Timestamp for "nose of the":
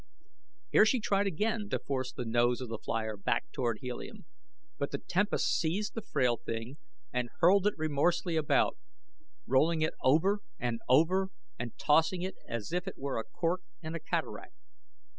2.25-2.79